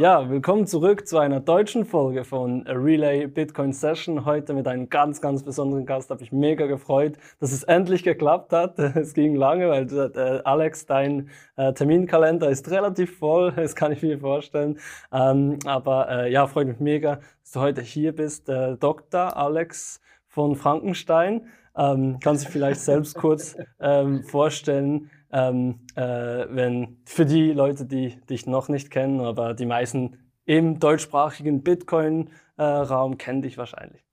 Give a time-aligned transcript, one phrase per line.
[0.00, 4.24] Ja, willkommen zurück zu einer deutschen Folge von Relay Bitcoin Session.
[4.24, 6.08] Heute mit einem ganz, ganz besonderen Gast.
[6.08, 8.78] Habe ich mega gefreut, dass es endlich geklappt hat.
[8.96, 13.52] Es ging lange, weil äh, Alex, dein äh, Terminkalender ist relativ voll.
[13.56, 14.78] Das kann ich mir vorstellen.
[15.12, 18.48] Ähm, aber äh, ja, freut mich mega, dass du heute hier bist.
[18.48, 19.36] Äh, Dr.
[19.36, 21.42] Alex von Frankenstein.
[21.76, 26.02] Ähm, kannst du vielleicht selbst kurz ähm, vorstellen, ähm, äh,
[26.48, 33.18] wenn für die Leute, die dich noch nicht kennen, aber die meisten im deutschsprachigen Bitcoin-Raum
[33.18, 34.04] kennen dich wahrscheinlich.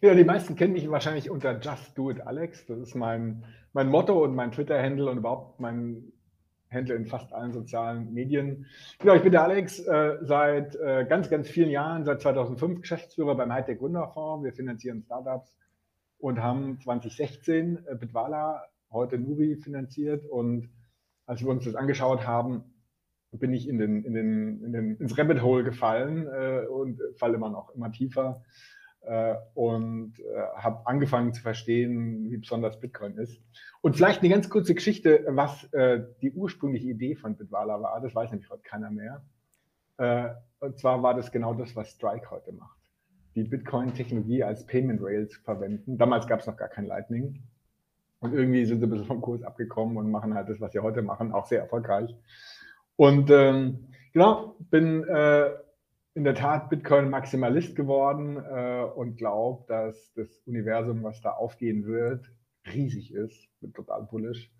[0.00, 2.66] Ja, die meisten kennen mich wahrscheinlich unter Just Do It Alex.
[2.66, 6.12] Das ist mein, mein Motto und mein Twitter-Handle und überhaupt mein
[6.70, 8.66] Handle in fast allen sozialen Medien.
[8.98, 13.34] Genau, ich bin der Alex, äh, seit äh, ganz, ganz vielen Jahren, seit 2005 Geschäftsführer
[13.34, 14.44] beim Hightech Gründerfonds.
[14.44, 15.52] Wir finanzieren Startups
[16.18, 20.24] und haben 2016 äh, Bitwala heute Nubi finanziert.
[20.26, 20.70] Und
[21.26, 22.64] als wir uns das angeschaut haben,
[23.32, 27.36] bin ich in den, in den, in den, ins Rabbit Hole gefallen äh, und falle
[27.36, 28.42] immer noch immer tiefer
[29.02, 33.42] äh, und äh, habe angefangen zu verstehen, wie besonders Bitcoin ist.
[33.80, 38.00] Und vielleicht eine ganz kurze Geschichte, was äh, die ursprüngliche Idee von Bitwala war.
[38.00, 39.24] Das weiß nämlich heute keiner mehr.
[39.96, 40.28] Äh,
[40.60, 42.78] und zwar war das genau das, was Strike heute macht.
[43.34, 45.96] Die Bitcoin-Technologie als Payment Rail zu verwenden.
[45.96, 47.42] Damals gab es noch gar kein Lightning.
[48.22, 50.78] Und irgendwie sind sie ein bisschen vom Kurs abgekommen und machen halt das, was sie
[50.78, 52.16] heute machen, auch sehr erfolgreich.
[52.94, 55.50] Und ähm, genau, bin äh,
[56.14, 62.30] in der Tat Bitcoin-Maximalist geworden äh, und glaube, dass das Universum, was da aufgehen wird,
[62.72, 63.48] riesig ist.
[63.60, 64.52] Bin total bullish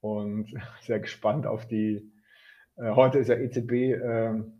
[0.00, 2.12] und sehr gespannt auf die.
[2.76, 4.52] Äh, heute ist ja EZB-Sitzung.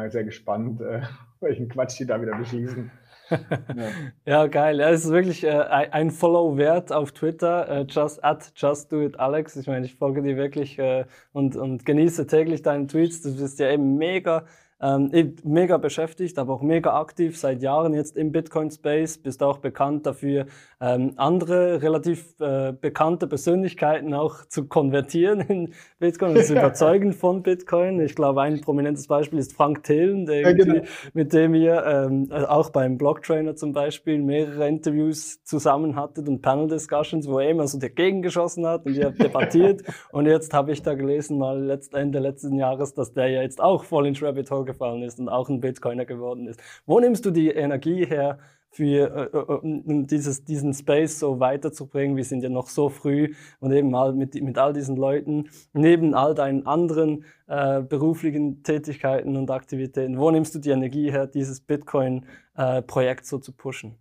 [0.00, 1.02] Äh, sehr gespannt, äh,
[1.40, 2.90] welchen Quatsch die da wieder beschließen.
[4.24, 4.46] ja.
[4.46, 4.78] geil.
[4.80, 7.68] Ja, es ist wirklich äh, ein Follow wert auf Twitter.
[7.68, 9.56] Äh, just at just do it Alex.
[9.56, 13.22] Ich meine, ich folge dir wirklich äh, und, und genieße täglich deine Tweets.
[13.22, 14.44] Du bist ja eben mega
[14.82, 19.18] ähm, mega beschäftigt, aber auch mega aktiv seit Jahren jetzt im Bitcoin-Space.
[19.18, 20.46] Bist auch bekannt dafür,
[20.80, 27.42] ähm, andere relativ äh, bekannte Persönlichkeiten auch zu konvertieren in Bitcoin und zu überzeugen von
[27.44, 28.00] Bitcoin.
[28.00, 30.82] Ich glaube, ein prominentes Beispiel ist Frank Thelen, ja, genau.
[31.14, 37.28] mit dem ihr ähm, auch beim Blocktrainer zum Beispiel mehrere Interviews zusammen hattet und Panel-Discussions,
[37.28, 39.82] wo er immer so dagegen geschossen hat und ihr habt debattiert.
[40.10, 43.60] und jetzt habe ich da gelesen, mal letzt, Ende letzten Jahres, dass der ja jetzt
[43.60, 46.60] auch voll ins Rabbit Hole gefallen ist und auch ein Bitcoiner geworden ist.
[46.86, 48.38] Wo nimmst du die Energie her,
[48.72, 52.16] für äh, äh, äh dieses, diesen Space so weiterzubringen?
[52.16, 56.14] Wir sind ja noch so früh und eben mal mit, mit all diesen Leuten, neben
[56.14, 61.60] all deinen anderen äh, beruflichen Tätigkeiten und Aktivitäten, wo nimmst du die Energie her, dieses
[61.60, 63.96] Bitcoin-Projekt äh, so zu pushen?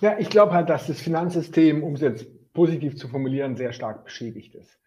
[0.00, 4.04] Ja, ich glaube halt, dass das Finanzsystem, um es jetzt positiv zu formulieren, sehr stark
[4.04, 4.77] beschädigt ist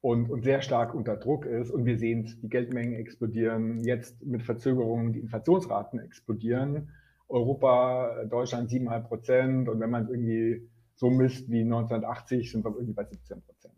[0.00, 1.70] und, und sehr stark unter Druck ist.
[1.70, 6.90] Und wir sehen es, die Geldmengen explodieren, jetzt mit Verzögerungen die Inflationsraten explodieren.
[7.28, 9.68] Europa, Deutschland 7,5 Prozent.
[9.68, 13.74] Und wenn man es irgendwie so misst wie 1980, sind wir irgendwie bei 17 Prozent.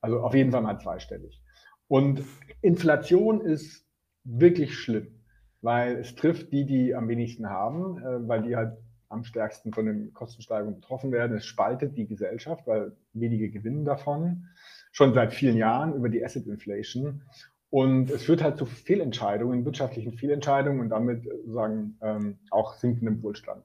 [0.00, 1.42] Also auf jeden Fall mal zweistellig.
[1.88, 2.22] Und
[2.62, 3.86] Inflation ist
[4.24, 5.20] wirklich schlimm,
[5.62, 8.76] weil es trifft die, die am wenigsten haben, äh, weil die halt
[9.08, 11.36] am stärksten von den Kostensteigerungen betroffen werden.
[11.36, 14.48] Es spaltet die Gesellschaft, weil wenige gewinnen davon
[14.96, 17.22] schon seit vielen Jahren über die Asset Inflation.
[17.68, 23.62] Und es führt halt zu Fehlentscheidungen, wirtschaftlichen Fehlentscheidungen und damit sagen ähm, auch sinkendem Wohlstand.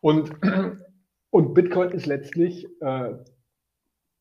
[0.00, 0.30] Und,
[1.30, 3.14] und Bitcoin ist letztlich äh,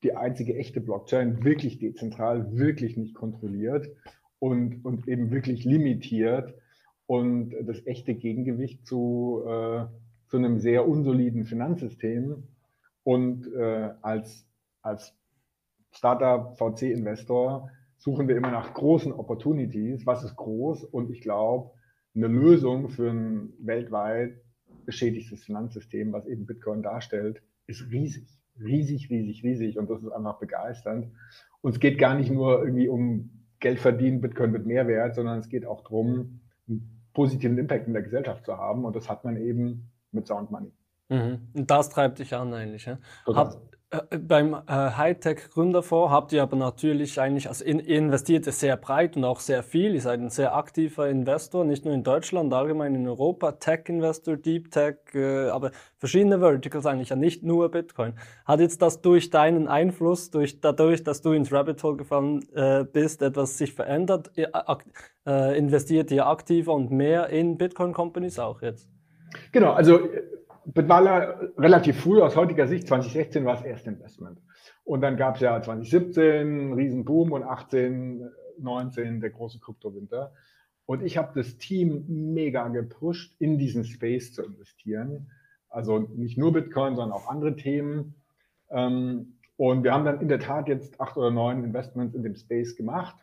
[0.01, 3.87] die einzige echte Blockchain, wirklich dezentral, wirklich nicht kontrolliert
[4.39, 6.55] und, und eben wirklich limitiert
[7.05, 9.85] und das echte Gegengewicht zu, äh,
[10.27, 12.47] zu einem sehr unsoliden Finanzsystem.
[13.03, 14.47] Und äh, als,
[14.81, 15.15] als
[15.91, 20.05] Startup, VC-Investor suchen wir immer nach großen Opportunities.
[20.05, 20.85] Was ist groß?
[20.85, 21.71] Und ich glaube,
[22.15, 24.41] eine Lösung für ein weltweit
[24.85, 28.27] beschädigtes Finanzsystem, was eben Bitcoin darstellt, ist riesig.
[28.59, 29.77] Riesig, riesig, riesig.
[29.77, 31.11] Und das ist einfach begeisternd.
[31.61, 35.47] Und es geht gar nicht nur irgendwie um Geld verdienen, Bitcoin mit Mehrwert, sondern es
[35.47, 38.85] geht auch darum, einen positiven Impact in der Gesellschaft zu haben.
[38.85, 40.71] Und das hat man eben mit Sound Money.
[41.09, 41.49] Mhm.
[41.53, 42.85] Und das treibt dich an eigentlich.
[42.85, 42.97] Ja?
[43.27, 43.45] Äh,
[44.21, 49.25] beim äh, Hightech-Gründerfonds habt ihr aber natürlich eigentlich, also in, ihr investiert sehr breit und
[49.25, 49.93] auch sehr viel.
[49.93, 54.71] Ihr seid ein sehr aktiver Investor, nicht nur in Deutschland, allgemein in Europa, Tech-Investor, Deep
[54.71, 58.13] Tech, äh, aber verschiedene Verticals eigentlich, ja nicht nur Bitcoin.
[58.45, 62.85] Hat jetzt das durch deinen Einfluss, durch, dadurch, dass du ins Rabbit Hole gefallen äh,
[62.85, 64.31] bist, etwas sich verändert?
[64.35, 64.51] Ihr,
[65.27, 68.87] äh, investiert ihr aktiver und mehr in Bitcoin-Companies auch jetzt?
[69.51, 69.99] Genau, also
[70.65, 74.39] Bitwala relativ früh aus heutiger Sicht, 2016 war es Erstinvestment.
[74.83, 78.29] Und dann gab es ja 2017 einen Riesenboom und 18,
[78.59, 80.33] 19 der große Kryptowinter.
[80.85, 85.31] Und ich habe das Team mega gepusht, in diesen Space zu investieren.
[85.69, 88.15] Also nicht nur Bitcoin, sondern auch andere Themen.
[88.69, 92.35] Ähm, und wir haben dann in der Tat jetzt acht oder neun Investments in dem
[92.35, 93.15] Space gemacht.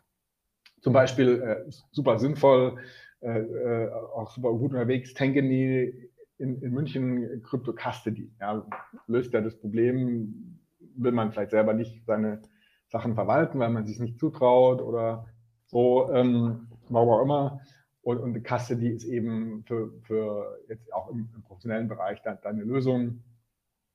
[0.80, 2.78] Zum Beispiel äh, super sinnvoll,
[3.20, 6.07] äh, äh auch super gut unterwegs, Tankany
[6.38, 8.30] in, in München Crypto Custody.
[8.40, 8.66] Ja,
[9.06, 10.58] löst ja das Problem,
[10.96, 12.42] will man vielleicht selber nicht seine
[12.86, 15.26] Sachen verwalten, weil man sich nicht zutraut oder
[15.66, 17.60] so, ähm, warum auch immer.
[18.02, 22.56] Und, und Custody ist eben für, für jetzt auch im, im professionellen Bereich dann, dann
[22.56, 23.22] eine Lösung.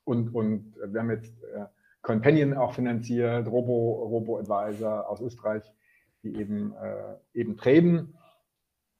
[0.04, 1.66] Und, und wir haben jetzt äh,
[2.02, 5.64] Companion auch finanziert, Robo, Robo Advisor aus Österreich,
[6.22, 8.14] die eben, äh, eben traden.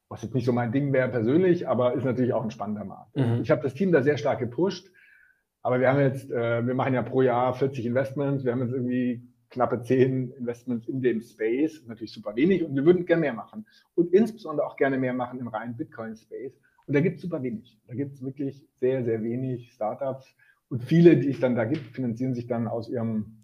[0.10, 3.16] Was jetzt nicht so mein Ding wäre persönlich, aber ist natürlich auch ein spannender Markt.
[3.16, 3.42] Mhm.
[3.42, 4.92] Ich habe das Team da sehr stark gepusht,
[5.62, 8.74] aber wir haben jetzt, äh, wir machen ja pro Jahr 40 Investments, wir haben jetzt
[8.74, 13.34] irgendwie knappe 10 Investments in dem Space, natürlich super wenig und wir würden gerne mehr
[13.34, 13.66] machen
[13.96, 16.60] und insbesondere auch gerne mehr machen im reinen Bitcoin-Space.
[16.86, 17.80] Und da gibt es super wenig.
[17.88, 20.28] Da gibt es wirklich sehr, sehr wenig Startups
[20.70, 23.44] und viele, die es dann da gibt, finanzieren sich dann aus ihrem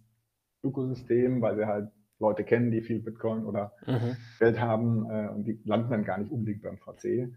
[0.64, 1.90] Ökosystem, weil sie halt
[2.20, 4.18] Leute kennen, die viel Bitcoin oder mhm.
[4.40, 7.34] Geld haben äh, und die landen dann gar nicht unbedingt beim VC.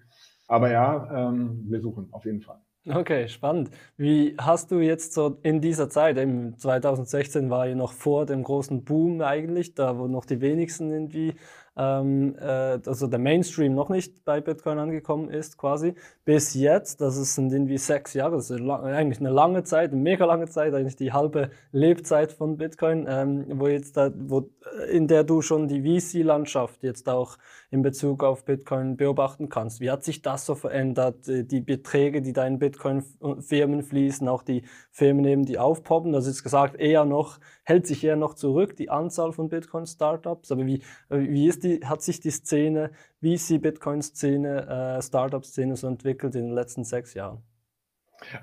[0.49, 2.61] Aber ja, ähm, wir suchen auf jeden Fall.
[2.85, 3.71] Okay, spannend.
[3.97, 8.43] Wie hast du jetzt so in dieser Zeit, im 2016 war ja noch vor dem
[8.43, 11.35] großen Boom eigentlich, da wo noch die wenigsten irgendwie
[11.75, 17.17] ähm, äh, also der Mainstream noch nicht bei Bitcoin angekommen ist quasi, bis jetzt, das
[17.35, 20.97] sind irgendwie sechs Jahre, das ist eigentlich eine lange Zeit, eine mega lange Zeit, eigentlich
[20.97, 25.67] die halbe Lebzeit von Bitcoin, ähm, wo jetzt da, wo, äh, in der du schon
[25.67, 27.39] die VC-Landschaft jetzt auch
[27.71, 29.81] in Bezug auf Bitcoin beobachten kannst.
[29.81, 34.43] Wie hat sich das so verändert, äh, die Beträge, die da in Bitcoin-Firmen fließen, auch
[34.43, 38.77] die Firmen eben, die aufpoppen, das ist gesagt, eher noch, hält sich eher noch zurück,
[38.77, 43.49] die Anzahl von Bitcoin-Startups, aber wie, wie ist die, hat sich die Szene, wie ist
[43.49, 47.43] die Bitcoin-Szene, äh, Startup-Szene so entwickelt in den letzten sechs Jahren?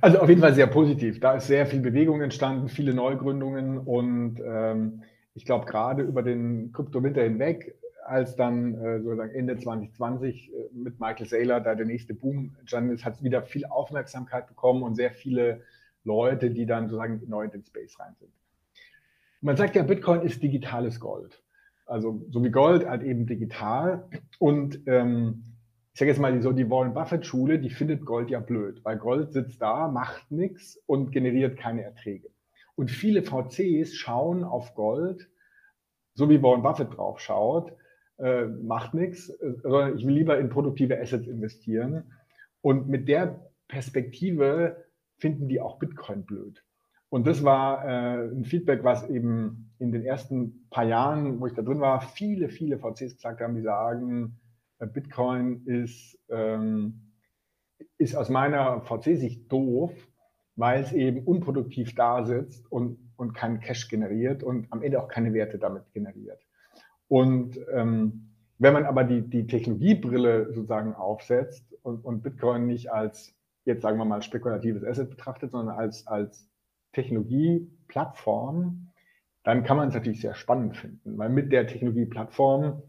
[0.02, 1.20] Also auf jeden Fall sehr positiv.
[1.20, 6.72] Da ist sehr viel Bewegung entstanden, viele Neugründungen und ähm, ich glaube gerade über den
[6.74, 7.76] Kryptowinter hinweg,
[8.06, 12.94] als dann äh, sozusagen Ende 2020 äh, mit Michael Saylor da der nächste Boom entstanden
[12.94, 15.62] ist, hat es wieder viel Aufmerksamkeit bekommen und sehr viele
[16.04, 18.32] Leute, die dann sozusagen neu in den Space rein sind.
[19.42, 21.42] Man sagt ja, Bitcoin ist digitales Gold.
[21.90, 24.08] Also so wie Gold halt eben digital.
[24.38, 25.44] Und ähm,
[25.94, 29.34] ich sage jetzt mal so, die Warren Buffett-Schule, die findet Gold ja blöd, weil Gold
[29.34, 32.30] sitzt da, macht nichts und generiert keine Erträge.
[32.76, 35.30] Und viele VCs schauen auf Gold,
[36.14, 37.74] so wie Warren Buffett drauf schaut,
[38.18, 42.04] äh, macht nichts, sondern ich will lieber in produktive Assets investieren.
[42.62, 44.86] Und mit der Perspektive
[45.18, 46.64] finden die auch Bitcoin blöd.
[47.10, 51.54] Und das war äh, ein Feedback, was eben in den ersten paar Jahren, wo ich
[51.54, 54.38] da drin war, viele, viele VCs gesagt haben, die sagen,
[54.78, 57.02] äh, Bitcoin ist, ähm,
[57.98, 59.92] ist aus meiner VC-Sicht doof,
[60.56, 65.08] weil es eben unproduktiv da sitzt und, und keinen Cash generiert und am Ende auch
[65.08, 66.46] keine Werte damit generiert.
[67.08, 68.30] Und ähm,
[68.60, 73.34] wenn man aber die, die Technologiebrille sozusagen aufsetzt und, und Bitcoin nicht als,
[73.64, 76.50] jetzt sagen wir mal, spekulatives Asset betrachtet, sondern als, als
[76.94, 78.90] Technologieplattform,
[79.44, 82.82] dann kann man es natürlich sehr spannend finden, weil mit der Technologieplattform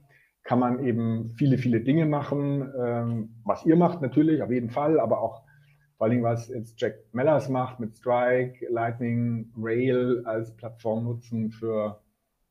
[0.43, 4.99] kann man eben viele, viele Dinge machen, ähm, was ihr macht natürlich, auf jeden Fall,
[4.99, 5.42] aber auch
[5.97, 12.00] vor allem, was jetzt Jack Mellers macht mit Strike, Lightning, Rail als Plattform nutzen für,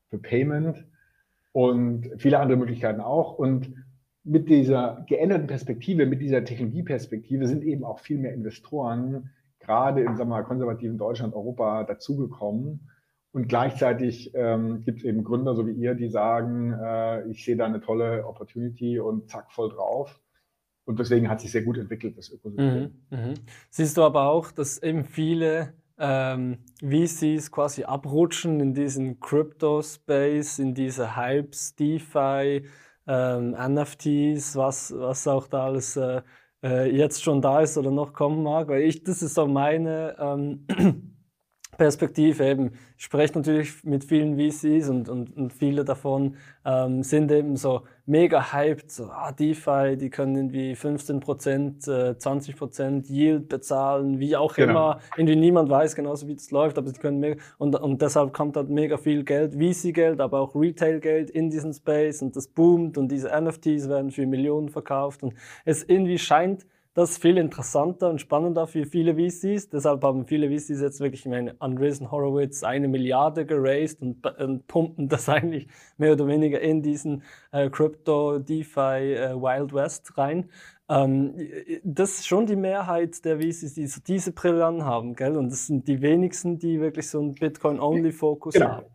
[0.08, 0.86] für Payment
[1.52, 3.38] und viele andere Möglichkeiten auch.
[3.38, 3.74] Und
[4.22, 9.30] mit dieser geänderten Perspektive, mit dieser Technologieperspektive sind eben auch viel mehr Investoren
[9.60, 12.90] gerade im sagen wir mal, konservativen Deutschland, Europa dazugekommen.
[13.32, 17.56] Und gleichzeitig ähm, gibt es eben Gründer, so wie ihr, die sagen, äh, ich sehe
[17.56, 20.20] da eine tolle Opportunity und zack, voll drauf.
[20.84, 23.00] Und deswegen hat sich sehr gut entwickelt, das Ökosystem.
[23.10, 23.34] Mhm, mh.
[23.70, 30.74] Siehst du aber auch, dass eben viele ähm, VCs quasi abrutschen in diesen Crypto-Space, in
[30.74, 32.66] diese Hypes, DeFi,
[33.06, 36.22] ähm, NFTs, was, was auch da alles äh,
[36.62, 38.68] äh, jetzt schon da ist oder noch kommen mag.
[38.68, 40.66] Weil ich, das ist so meine ähm,
[41.78, 42.72] Perspektive eben.
[42.98, 47.84] Ich spreche natürlich mit vielen VCs und, und, und viele davon ähm, sind eben so
[48.10, 54.18] mega hyped, so ah, DeFi, die können irgendwie 15 Prozent, äh, 20 Prozent Yield bezahlen,
[54.18, 54.70] wie auch genau.
[54.70, 55.00] immer.
[55.16, 58.56] Irgendwie niemand weiß genauso, wie das läuft, aber sie können mega, und, und deshalb kommt
[58.56, 63.12] halt mega viel Geld, VC-Geld, aber auch Retail-Geld in diesen Space und das boomt und
[63.12, 68.20] diese NFTs werden für Millionen verkauft und es irgendwie scheint das ist viel interessanter und
[68.20, 69.68] spannender für viele VCs.
[69.70, 74.66] Deshalb haben viele VCs jetzt wirklich, ich meine, Andreessen Horowitz eine Milliarde geraced und, und
[74.66, 75.68] pumpen das eigentlich
[75.98, 80.50] mehr oder weniger in diesen äh, Crypto, DeFi, äh, Wild West rein.
[80.88, 81.36] Ähm,
[81.84, 85.36] das ist schon die Mehrheit der VCs, die so diese Brille anhaben, gell?
[85.36, 88.68] Und das sind die wenigsten, die wirklich so einen Bitcoin-Only-Fokus genau.
[88.68, 88.86] haben.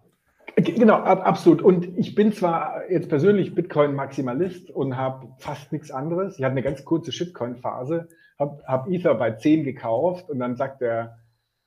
[0.56, 1.62] Genau, absolut.
[1.62, 6.38] Und ich bin zwar jetzt persönlich Bitcoin-Maximalist und habe fast nichts anderes.
[6.38, 8.08] Ich hatte eine ganz kurze Shitcoin-Phase,
[8.40, 11.18] habe hab Ether bei 10 gekauft und dann sagt der,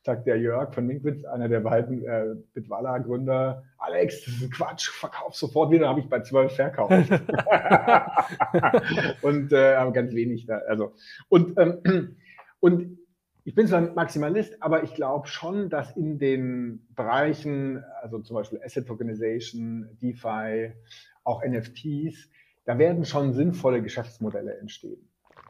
[0.05, 5.35] sagt der Jörg von Minkwitz, einer der beiden äh, Bitwala-Gründer, Alex, das ist Quatsch, verkauf
[5.35, 6.93] sofort wieder, habe ich bei 12 verkauft.
[9.23, 10.63] und äh, habe ganz wenig da.
[10.67, 10.95] Also,
[11.29, 12.17] und, ähm,
[12.61, 12.98] und
[13.49, 18.35] ich bin zwar ein Maximalist, aber ich glaube schon, dass in den Bereichen, also zum
[18.35, 20.75] Beispiel Asset Tokenization, DeFi,
[21.25, 22.29] auch NFTs,
[22.67, 25.01] da werden schon sinnvolle Geschäftsmodelle entstehen.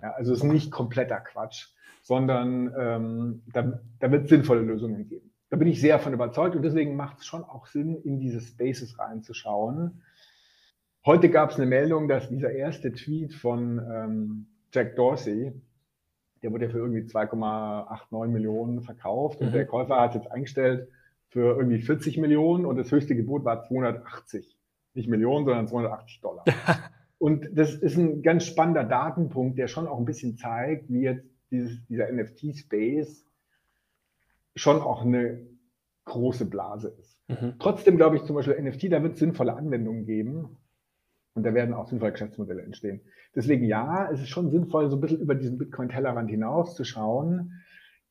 [0.01, 1.71] Ja, also es ist nicht kompletter Quatsch,
[2.03, 5.33] sondern ähm, da, da wird sinnvolle Lösungen geben.
[5.51, 8.41] Da bin ich sehr von überzeugt und deswegen macht es schon auch Sinn, in diese
[8.41, 10.05] Spaces reinzuschauen.
[11.05, 15.53] Heute gab es eine Meldung, dass dieser erste Tweet von ähm, Jack Dorsey,
[16.43, 19.53] der wurde ja für irgendwie 2,89 Millionen verkauft und mhm.
[19.53, 20.89] der Käufer hat jetzt eingestellt
[21.29, 24.57] für irgendwie 40 Millionen und das höchste Gebot war 280.
[24.95, 26.45] Nicht Millionen, sondern 280 Dollar.
[27.19, 31.27] und das ist ein ganz spannender Datenpunkt, der schon auch ein bisschen zeigt, wie jetzt
[31.51, 33.25] dieses, dieser NFT-Space
[34.57, 35.47] schon auch eine
[36.05, 37.21] große Blase ist.
[37.29, 37.55] Mhm.
[37.59, 40.57] Trotzdem glaube ich zum Beispiel NFT, da wird es sinnvolle Anwendungen geben.
[41.39, 43.01] Und da werden auch sinnvolle Geschäftsmodelle entstehen.
[43.37, 47.53] Deswegen ja, es ist schon sinnvoll, so ein bisschen über diesen Bitcoin-Tellerrand hinaus zu schauen.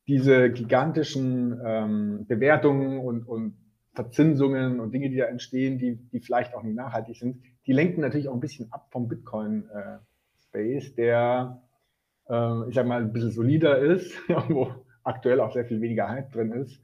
[0.06, 3.58] Diese gigantischen ähm, Bewertungen und, und
[3.92, 8.00] Verzinsungen und Dinge, die da entstehen, die, die vielleicht auch nicht nachhaltig sind, die lenken
[8.00, 11.62] natürlich auch ein bisschen ab vom Bitcoin-Space, äh, der,
[12.30, 14.16] äh, ich sag mal, ein bisschen solider ist,
[14.48, 16.80] wo aktuell auch sehr viel weniger Hype drin ist.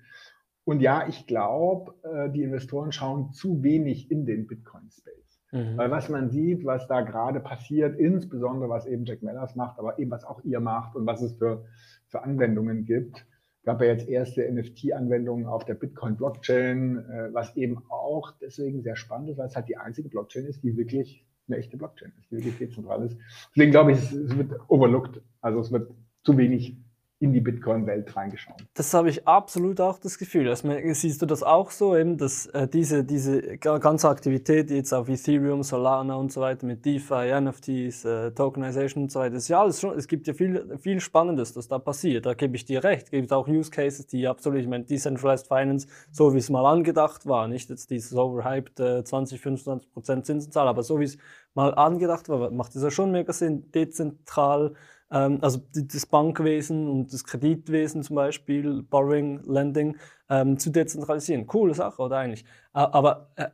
[0.65, 5.24] Und ja, ich glaube, äh, die Investoren schauen zu wenig in den Bitcoin-Space.
[5.55, 5.79] Mhm.
[5.79, 10.01] Weil was man sieht, was da gerade passiert, insbesondere was eben Jack Mellers macht, aber
[10.01, 11.65] eben was auch ihr macht und was es für,
[12.09, 13.25] für Anwendungen gibt.
[13.63, 19.31] Gab ja jetzt erste NFT-Anwendungen auf der Bitcoin-Blockchain, äh, was eben auch deswegen sehr spannend
[19.31, 22.37] ist, weil es halt die einzige Blockchain ist, die wirklich eine echte Blockchain ist, die
[22.37, 23.17] wirklich dezentral ist.
[23.55, 25.23] Deswegen glaube ich, es, es wird overlooked.
[25.41, 25.89] Also es wird
[26.25, 26.77] zu wenig
[27.21, 28.67] in die Bitcoin-Welt reingeschaut.
[28.75, 30.49] Das habe ich absolut auch das Gefühl.
[30.49, 35.09] Also, siehst du das auch so, eben, dass äh, diese, diese ganze Aktivität jetzt auf
[35.09, 39.61] Ethereum, Solana und so weiter mit DeFi, NFTs, äh, Tokenization und so weiter, ist ja
[39.61, 42.27] alles schon, es gibt ja viel, viel Spannendes, das da passiert.
[42.27, 43.05] Da gebe ich dir recht.
[43.05, 46.67] Es gibt auch Use Cases, die absolut, ich meine, Decentralized Finance, so wie es mal
[46.67, 51.17] angedacht war, nicht jetzt dieses overhyped äh, 20, 25 Prozent Zinsenzahl, aber so wie es
[51.55, 54.75] mal angedacht war, macht es ja schon mega Sinn, dezentral
[55.09, 59.97] also das Bankwesen und das Kreditwesen zum Beispiel, Borrowing, Lending,
[60.29, 61.47] ähm, zu dezentralisieren.
[61.47, 62.45] Coole Sache, oder eigentlich?
[62.73, 63.47] Aber äh,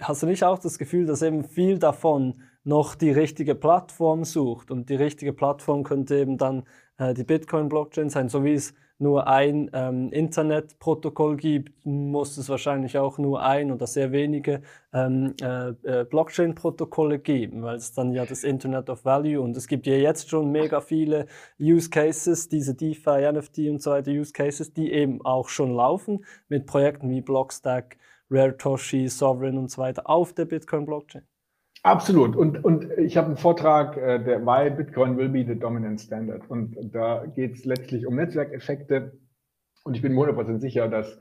[0.00, 4.70] hast du nicht auch das Gefühl, dass eben viel davon noch die richtige Plattform sucht
[4.70, 6.64] und die richtige Plattform könnte eben dann
[6.98, 12.96] äh, die Bitcoin-Blockchain sein, so wie es nur ein ähm, Internetprotokoll gibt, muss es wahrscheinlich
[12.96, 14.62] auch nur ein oder sehr wenige
[14.94, 19.66] ähm, äh, äh, Blockchain-Protokolle geben, weil es dann ja das Internet of Value und es
[19.66, 21.26] gibt ja jetzt schon mega viele
[21.60, 26.24] Use Cases, diese DeFi, NFT und so weiter Use Cases, die eben auch schon laufen
[26.48, 27.98] mit Projekten wie Blockstack,
[28.30, 31.26] Rare Toshi, Sovereign und so weiter auf der Bitcoin-Blockchain.
[31.82, 32.36] Absolut.
[32.36, 36.48] Und, und ich habe einen Vortrag, äh, der Why Bitcoin will be the dominant standard.
[36.48, 39.18] Und da geht es letztlich um Netzwerkeffekte.
[39.84, 41.18] Und ich bin 100% sicher, dass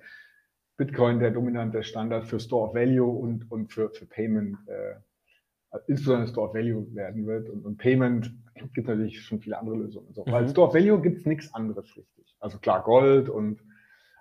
[0.77, 6.27] Bitcoin der dominante Standard für Store of Value und, und für, für Payment, äh, insbesondere
[6.27, 7.49] Store of Value werden wird.
[7.49, 10.13] Und, und Payment gibt es natürlich schon viele andere Lösungen.
[10.13, 10.23] So.
[10.25, 10.31] Mhm.
[10.31, 12.35] Weil Store of Value gibt es nichts anderes richtig.
[12.39, 13.61] Also klar Gold und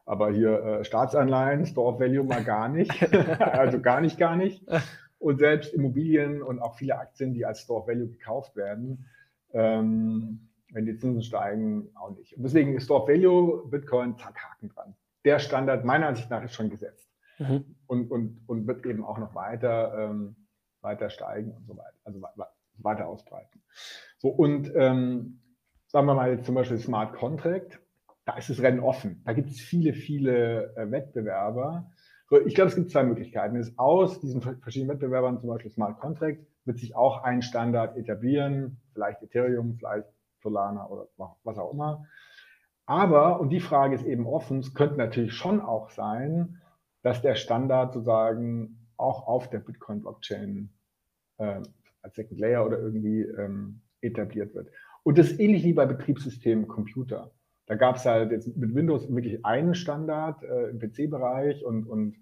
[0.06, 2.90] aber hier äh, Staatsanleihen, Store of Value mal gar nicht.
[3.40, 4.64] also gar nicht, gar nicht.
[5.20, 9.04] Und selbst Immobilien und auch viele Aktien, die als Store of Value gekauft werden,
[9.52, 12.36] ähm, wenn die Zinsen steigen, auch nicht.
[12.36, 14.94] Und deswegen ist Store of Value, Bitcoin, zack, Haken dran.
[15.26, 17.76] Der Standard meiner Ansicht nach ist schon gesetzt mhm.
[17.86, 20.36] und, und, und wird eben auch noch weiter, ähm,
[20.80, 22.22] weiter steigen und so weiter, also
[22.78, 23.62] weiter ausbreiten.
[24.16, 25.42] So, und ähm,
[25.86, 27.78] sagen wir mal jetzt zum Beispiel Smart Contract,
[28.24, 29.22] da ist das Rennen offen.
[29.26, 31.90] Da gibt es viele, viele äh, Wettbewerber
[32.30, 33.56] ich glaube, es gibt zwei Möglichkeiten.
[33.56, 38.80] Es aus diesen verschiedenen Wettbewerbern, zum Beispiel Smart Contract, wird sich auch ein Standard etablieren,
[38.92, 40.06] vielleicht Ethereum, vielleicht
[40.42, 41.08] Solana oder
[41.42, 42.06] was auch immer.
[42.86, 46.60] Aber, und die Frage ist eben offen, es könnte natürlich schon auch sein,
[47.02, 50.70] dass der Standard sozusagen auch auf der Bitcoin-Blockchain
[51.38, 51.60] äh,
[52.02, 54.68] als Second Layer oder irgendwie ähm, etabliert wird.
[55.02, 57.32] Und das ist ähnlich wie bei Betriebssystemen Computer.
[57.70, 62.16] Da gab es halt jetzt mit Windows wirklich einen Standard äh, im PC-Bereich und, und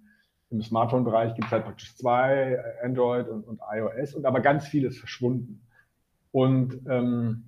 [0.51, 4.69] im Smartphone-Bereich gibt es halt praktisch zwei, äh, Android und, und iOS, und aber ganz
[4.69, 5.63] viel ist verschwunden.
[6.33, 7.45] Und ähm,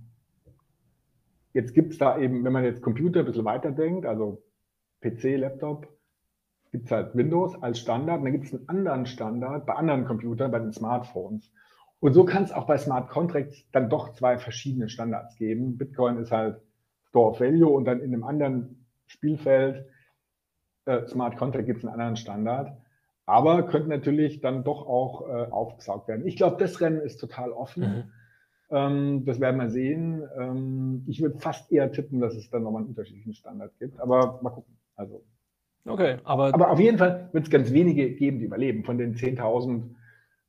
[1.52, 4.42] jetzt gibt es da eben, wenn man jetzt Computer ein bisschen weiterdenkt, also
[5.02, 5.86] PC, Laptop,
[6.72, 10.06] gibt es halt Windows als Standard und dann gibt es einen anderen Standard bei anderen
[10.06, 11.52] Computern, bei den Smartphones.
[11.98, 15.76] Und so kann es auch bei Smart Contracts dann doch zwei verschiedene Standards geben.
[15.76, 16.62] Bitcoin ist halt
[17.10, 19.86] Store of Value und dann in einem anderen Spielfeld
[20.86, 22.76] äh, Smart Contract gibt es einen anderen Standard
[23.30, 26.26] aber könnte natürlich dann doch auch äh, aufgesaugt werden.
[26.26, 27.82] Ich glaube, das Rennen ist total offen.
[27.82, 28.04] Mhm.
[28.70, 30.24] Ähm, das werden wir sehen.
[30.36, 34.40] Ähm, ich würde fast eher tippen, dass es dann nochmal einen unterschiedlichen Standard gibt, aber
[34.42, 34.76] mal gucken.
[34.96, 35.22] Also,
[35.86, 38.82] okay, aber, aber auf jeden Fall wird es ganz wenige geben, die überleben.
[38.82, 39.94] Von den 10.000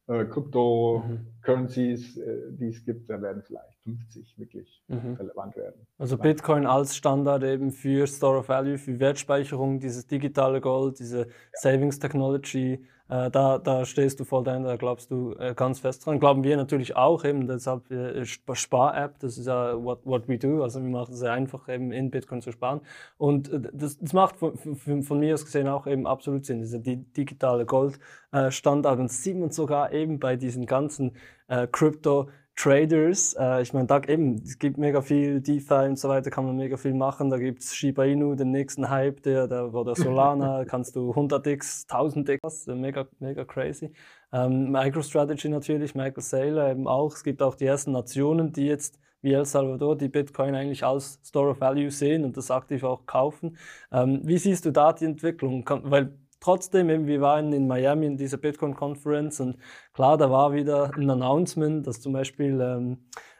[0.08, 2.22] äh, Cryptocurrencies, mhm.
[2.22, 5.13] äh, die es gibt, da werden vielleicht 50 wirklich mhm.
[5.13, 5.88] relevant werden.
[5.98, 11.20] Also Bitcoin als Standard eben für Store of Value, für Wertspeicherung, dieses digitale Gold, diese
[11.20, 11.25] ja.
[11.53, 16.22] Savings Technology, da, da stehst du voll dahinter, da glaubst du äh, ganz fest dran.
[16.22, 20.63] Glauben wir natürlich auch eben, deshalb äh, Spar-App, das ist ja what, what we do,
[20.63, 22.80] also wir machen es sehr einfach eben in Bitcoin zu sparen.
[23.18, 26.62] Und äh, das, das macht von, von, von, mir aus gesehen auch eben absolut Sinn,
[26.62, 28.98] dieser digitale Gold-Standard.
[28.98, 31.18] Äh, und sieht man sogar eben bei diesen ganzen
[31.50, 32.30] äh, Crypto-
[32.62, 33.34] Traders.
[33.39, 36.56] Äh, ich meine, da eben, es gibt mega viel DeFi und so weiter, kann man
[36.56, 37.32] mega viel machen.
[37.32, 41.88] Da gibt es Shiba Inu, den nächsten Hype, der, der oder Solana, kannst du 100x,
[41.88, 43.91] 1000x, mega, mega crazy.
[44.32, 47.15] Ähm, MicroStrategy natürlich, Michael Saylor eben auch.
[47.15, 51.20] Es gibt auch die ersten Nationen, die jetzt wie El Salvador, die Bitcoin eigentlich als
[51.24, 53.58] Store of Value sehen und das aktiv auch kaufen.
[53.91, 55.65] Ähm, wie siehst du da die Entwicklung?
[55.65, 59.57] Kann, weil trotzdem, eben, wir waren in Miami in dieser Bitcoin-Conference und
[59.93, 62.98] klar, da war wieder ein Announcement, dass zum Beispiel ähm,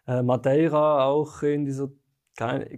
[0.08, 1.90] äh, Madeira auch in dieser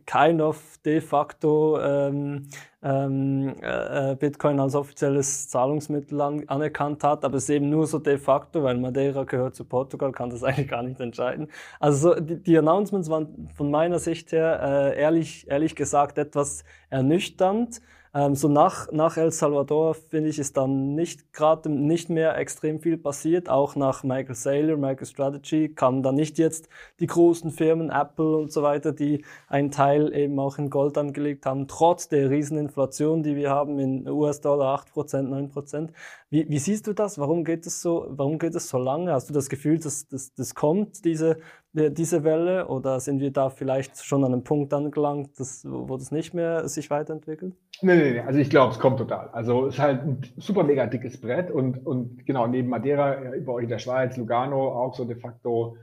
[0.06, 2.48] kind of de facto ähm,
[2.82, 8.00] ähm, äh, Bitcoin als offizielles Zahlungsmittel an, anerkannt hat, aber es ist eben nur so
[8.00, 11.50] de facto, weil Madeira gehört zu Portugal, kann das eigentlich gar nicht entscheiden.
[11.80, 16.64] Also so, die, die, Announcements waren von meiner Sicht her äh, ehrlich, ehrlich gesagt etwas
[16.90, 17.82] ernüchternd.
[18.16, 22.80] Ähm, so nach, nach El Salvador, finde ich, ist dann nicht gerade nicht mehr extrem
[22.80, 23.50] viel passiert.
[23.50, 28.52] Auch nach Michael Saylor, Michael Strategy kamen dann nicht jetzt die großen Firmen, Apple und
[28.52, 33.36] so weiter, die einen Teil eben auch in Gold angelegt haben, trotz der Rieseninflation, die
[33.36, 35.90] wir haben in US-Dollar 8%, 9%.
[36.30, 37.18] Wie, wie siehst du das?
[37.18, 39.12] Warum geht es so, warum geht es so lange?
[39.12, 41.40] Hast du das Gefühl, dass das, das kommt, diese,
[41.74, 42.68] diese Welle?
[42.68, 46.68] Oder sind wir da vielleicht schon an einem Punkt angelangt, dass, wo das nicht mehr
[46.68, 47.56] sich weiterentwickelt?
[47.82, 48.20] Nee, nee, nee.
[48.20, 49.30] Also ich glaube, es kommt total.
[49.30, 53.54] Also es ist halt ein super mega dickes Brett und, und genau, neben Madeira, über
[53.54, 55.78] euch in der Schweiz, Lugano, auch so de facto,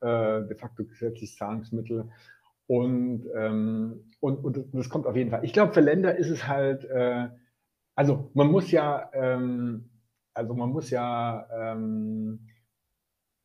[0.00, 2.08] äh, de facto gesetzliches Zahlungsmittel.
[2.68, 5.44] Und, ähm, und, und das kommt auf jeden Fall.
[5.44, 7.28] Ich glaube, für Länder ist es halt, äh,
[7.96, 9.90] also man muss ja, ähm,
[10.34, 12.46] also man muss ja ähm,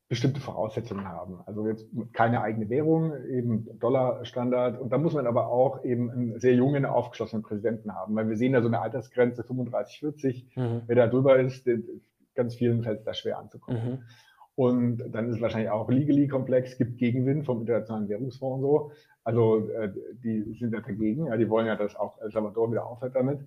[0.10, 1.39] bestimmte Voraussetzungen haben.
[1.46, 4.80] Also jetzt keine eigene Währung, eben Dollarstandard.
[4.80, 8.38] Und da muss man aber auch eben einen sehr jungen, aufgeschlossenen Präsidenten haben, weil wir
[8.38, 10.48] sehen da so eine Altersgrenze 35, 40.
[10.56, 10.82] Mhm.
[10.88, 11.70] Wer da drüber ist,
[12.36, 13.84] ganz vielen fällt es da schwer anzukommen.
[13.84, 14.04] Mhm.
[14.56, 18.91] Und dann ist es wahrscheinlich auch legally komplex, gibt Gegenwind vom Internationalen Währungsfonds und so.
[19.27, 19.91] Also äh,
[20.23, 23.41] die sind ja dagegen, ja, die wollen ja, dass auch El Salvador wieder aufhört damit.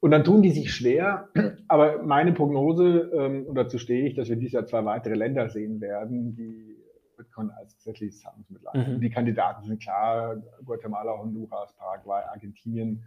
[0.00, 1.30] Und dann tun die sich schwer.
[1.68, 5.48] Aber meine Prognose, ähm, und dazu stehe ich, dass wir dieses Jahr zwei weitere Länder
[5.48, 6.76] sehen werden, die
[7.16, 9.00] Bitcoin als gesetzliches Zahlungsmittel mhm.
[9.00, 13.02] Die Kandidaten sind klar, Guatemala, Honduras, Paraguay, Argentinien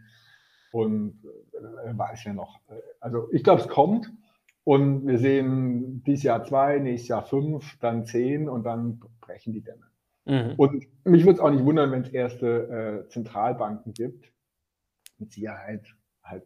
[0.72, 1.20] und
[1.54, 2.60] äh, weiß ja noch.
[3.02, 4.12] Also ich glaube, es kommt.
[4.64, 9.62] Und wir sehen dieses Jahr zwei, nächstes Jahr fünf, dann zehn und dann brechen die
[9.62, 9.86] Dämme.
[10.26, 10.54] Mhm.
[10.58, 14.32] Und mich würde es auch nicht wundern, wenn es erste äh, Zentralbanken gibt.
[15.18, 15.86] Mit Sicherheit
[16.24, 16.44] halt,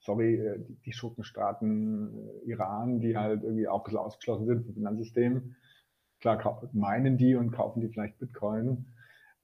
[0.00, 4.64] sorry, äh, die, die Schurkenstaaten äh, Iran, die halt irgendwie auch ein bisschen ausgeschlossen sind
[4.64, 5.54] vom Finanzsystem.
[6.20, 8.86] Klar meinen die und kaufen die vielleicht Bitcoin.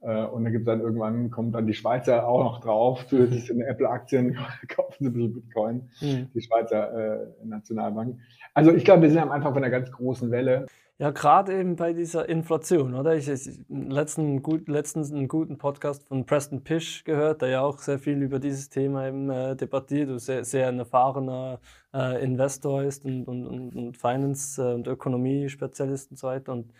[0.00, 3.60] Äh, und dann gibt dann irgendwann, kommen dann die Schweizer auch noch drauf, zusätzlich in
[3.60, 4.36] Apple-Aktien
[4.68, 6.30] kaufen sie ein bisschen Bitcoin, mhm.
[6.34, 8.18] die Schweizer äh, Nationalbank.
[8.54, 10.66] Also ich glaube, wir sind am Anfang von einer ganz großen Welle.
[10.98, 13.16] Ja, gerade eben bei dieser Inflation, oder?
[13.16, 17.80] Ich habe letzten, gut, letztens einen guten Podcast von Preston Pish gehört, der ja auch
[17.80, 21.58] sehr viel über dieses Thema eben äh, debattiert, du sehr, sehr ein erfahrener
[21.92, 26.52] äh, Investor ist und, und, und, und Finance- und Ökonomie-Spezialist und so weiter.
[26.52, 26.72] Und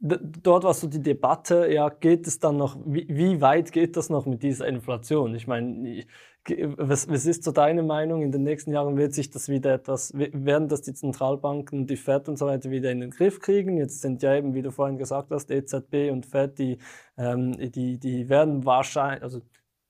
[0.00, 4.08] dort war so die Debatte, ja, geht es dann noch, wie, wie weit geht das
[4.10, 5.34] noch mit dieser Inflation?
[5.36, 6.04] Ich meine,
[6.48, 8.22] was, was ist so deine Meinung?
[8.22, 12.28] In den nächsten Jahren wird sich das wieder etwas, werden das die Zentralbanken, die FED
[12.28, 13.76] und so weiter wieder in den Griff kriegen?
[13.76, 16.78] Jetzt sind ja eben, wie du vorhin gesagt hast, EZB und FED, die,
[17.18, 19.42] ähm, die, die werden wahrscheinlich, also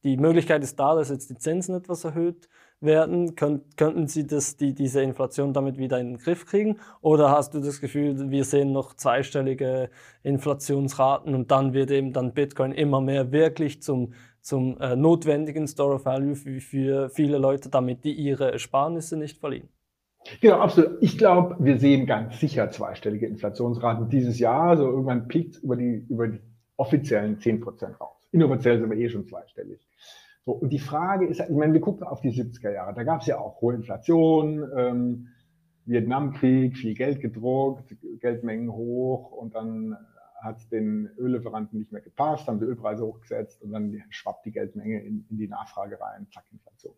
[0.02, 2.48] die Möglichkeit ist da, dass jetzt die Zinsen etwas erhöht
[2.80, 3.34] werden.
[3.36, 6.78] Könnt, könnten Sie das, die, diese Inflation damit wieder in den Griff kriegen?
[7.00, 9.90] Oder hast du das Gefühl, wir sehen noch zweistellige
[10.22, 15.94] Inflationsraten und dann wird eben dann Bitcoin immer mehr wirklich zum, zum äh, notwendigen Store
[15.94, 19.68] of Value für, für viele Leute, damit die ihre Ersparnisse nicht verlieren?
[20.40, 20.98] Genau, absolut.
[21.00, 24.70] Ich glaube, wir sehen ganz sicher zweistellige Inflationsraten dieses Jahr.
[24.70, 26.40] Also irgendwann piekt über die, über die
[26.76, 28.16] offiziellen 10 Prozent raus.
[28.32, 29.80] Inoffiziell sind wir eh schon zweistellig.
[30.44, 33.20] So, und die Frage ist, ich meine, wir gucken auf die 70er Jahre, da gab
[33.20, 35.28] es ja auch hohe Inflation, ähm,
[35.84, 39.96] Vietnamkrieg, viel Geld gedruckt, Geldmengen hoch und dann
[40.42, 44.52] hat es den Öllieferanten nicht mehr gepasst, haben die Ölpreise hochgesetzt und dann schwappt die
[44.52, 46.94] Geldmenge in, in die Nachfrage rein, zack, Inflation.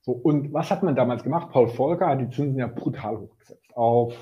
[0.00, 1.50] So, und was hat man damals gemacht?
[1.50, 4.14] Paul Volcker hat die Zinsen ja brutal hochgesetzt auf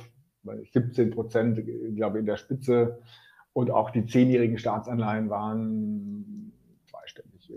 [0.73, 1.61] 17 Prozent,
[1.95, 3.01] glaube ich, in der Spitze.
[3.53, 6.53] Und auch die zehnjährigen Staatsanleihen waren
[6.87, 7.53] zweistellig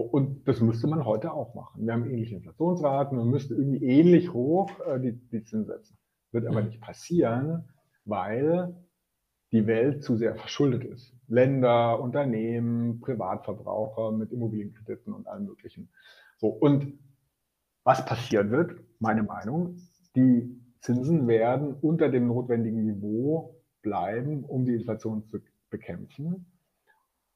[0.00, 1.86] und das müsste man heute auch machen.
[1.86, 5.98] Wir haben ähnliche Inflationsraten, man müsste irgendwie ähnlich hoch äh, die, die Zinsen setzen.
[6.32, 7.68] Wird aber nicht passieren,
[8.04, 8.74] weil
[9.52, 11.14] die Welt zu sehr verschuldet ist.
[11.26, 15.88] Länder, Unternehmen, Privatverbraucher mit Immobilienkrediten und allem Möglichen.
[16.36, 16.98] So, und
[17.84, 19.76] was passieren wird, meine Meinung,
[20.14, 25.38] die Zinsen werden unter dem notwendigen Niveau bleiben, um die Inflation zu
[25.70, 26.46] bekämpfen.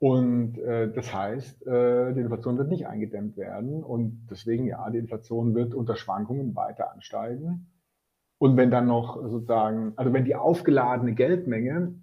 [0.02, 3.84] Und äh, das heißt, äh, die Inflation wird nicht eingedämmt werden.
[3.84, 7.68] Und deswegen, ja, die Inflation wird unter Schwankungen weiter ansteigen.
[8.38, 11.94] Und wenn dann noch sozusagen, also wenn die aufgeladene Geldmenge,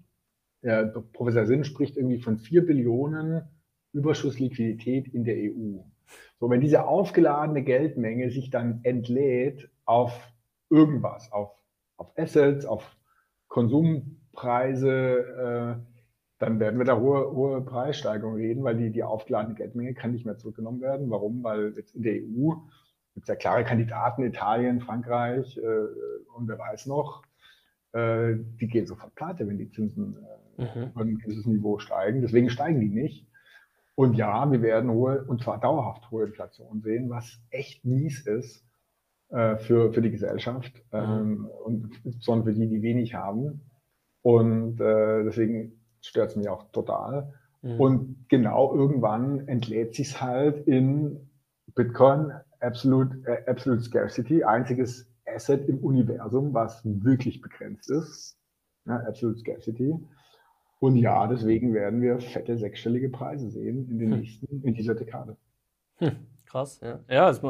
[0.62, 3.42] äh, Professor Sinn spricht irgendwie von vier Billionen
[3.92, 5.82] Überschussliquidität in der EU.
[6.40, 10.32] So, wenn diese aufgeladene Geldmenge sich dann entlädt auf
[10.70, 11.52] irgendwas, auf,
[11.98, 12.96] auf Assets, auf
[13.50, 15.99] Konsumpreise, äh,
[16.40, 20.26] dann werden wir da hohe, hohe Preissteigerungen reden, weil die, die aufgeladene Geldmenge kann nicht
[20.26, 21.10] mehr zurückgenommen werden.
[21.10, 21.44] Warum?
[21.44, 22.54] Weil jetzt in der EU
[23.14, 25.62] gibt es ja klare Kandidaten, Italien, Frankreich äh,
[26.36, 27.24] und wer weiß noch,
[27.92, 30.16] äh, die gehen sofort pleite, wenn die Zinsen
[30.58, 30.92] äh, mhm.
[30.96, 32.22] ein gewisses Niveau steigen.
[32.22, 33.28] Deswegen steigen die nicht.
[33.96, 38.66] Und ja, wir werden hohe, und zwar dauerhaft hohe Inflation sehen, was echt mies ist
[39.28, 41.00] äh, für, für die Gesellschaft mhm.
[41.00, 43.70] ähm, und insbesondere für die, die wenig haben.
[44.22, 47.34] Und äh, deswegen stört es mich auch total.
[47.62, 47.80] Mhm.
[47.80, 51.30] Und genau irgendwann entlädt sich es halt in
[51.76, 52.32] Bitcoin
[52.62, 58.38] Absolute, äh, Absolute Scarcity, einziges Asset im Universum, was wirklich begrenzt ist.
[58.86, 59.96] Ja, Absolute Scarcity.
[60.80, 64.20] Und ja, deswegen werden wir fette sechsstellige Preise sehen in den hm.
[64.20, 65.36] nächsten, in dieser Dekade.
[65.98, 66.12] Hm.
[66.50, 67.00] Krass, ja.
[67.08, 67.42] Ja, es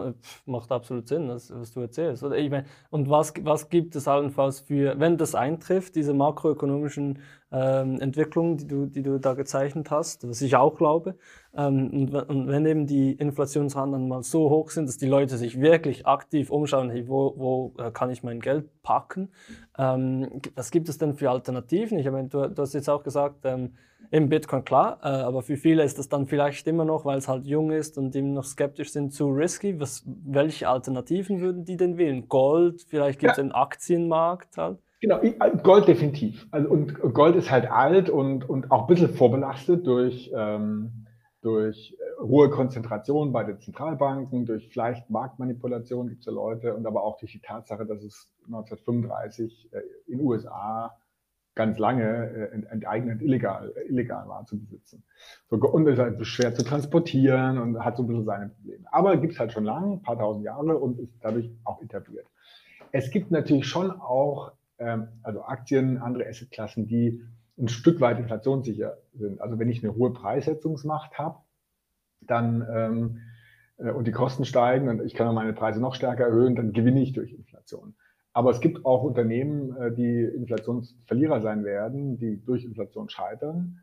[0.45, 2.21] macht absolut Sinn, das, was du erzählst.
[2.21, 8.01] Ich meine, und was, was gibt es allenfalls für, wenn das eintrifft, diese makroökonomischen ähm,
[8.01, 11.15] Entwicklungen, die du, die du da gezeichnet hast, was ich auch glaube,
[11.51, 15.59] und, und, wenn eben die Inflationsraten dann mal so hoch sind, dass die Leute sich
[15.59, 19.29] wirklich aktiv umschauen, hey, wo, wo äh, kann ich mein Geld packen,
[19.77, 21.97] ähm, was gibt es denn für Alternativen?
[21.97, 23.73] Ich meine, du, du hast jetzt auch gesagt, ähm,
[24.11, 27.27] im Bitcoin klar, äh, aber für viele ist das dann vielleicht immer noch, weil es
[27.27, 29.79] halt jung ist und die noch skeptisch sind, zu risky.
[29.79, 32.27] Was, welche Alternativen würden die denn wählen?
[32.27, 33.43] Gold, vielleicht gibt es ja.
[33.43, 34.79] einen Aktienmarkt halt?
[35.01, 35.33] Genau, äh,
[35.63, 36.47] Gold definitiv.
[36.51, 41.05] Also, und Gold ist halt alt und, und auch ein bisschen vorbelastet durch, ähm,
[41.41, 46.85] durch äh, hohe Konzentration bei den Zentralbanken, durch vielleicht Marktmanipulation gibt es ja Leute und
[46.85, 50.97] aber auch durch die Tatsache, dass es 1935 äh, in den USA
[51.55, 55.03] ganz lange äh, enteignet illegal, illegal war zu besitzen.
[55.49, 58.85] So, und ist halt schwer zu transportieren und hat so ein bisschen seine Probleme.
[58.91, 62.27] Aber gibt es halt schon lange, ein paar tausend Jahre und ist dadurch auch etabliert.
[62.91, 67.21] Es gibt natürlich schon auch ähm, also Aktien, andere Assetklassen, die
[67.59, 69.41] ein Stück weit inflationssicher sind.
[69.41, 71.39] Also wenn ich eine hohe Preissetzungsmacht habe,
[72.21, 73.19] dann ähm,
[73.79, 77.01] äh, und die Kosten steigen und ich kann meine Preise noch stärker erhöhen, dann gewinne
[77.01, 77.95] ich durch Inflation.
[78.33, 83.79] Aber es gibt auch Unternehmen, äh, die Inflationsverlierer sein werden, die durch Inflation scheitern